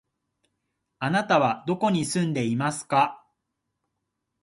[0.97, 3.23] あなたはどこに住んでいますか？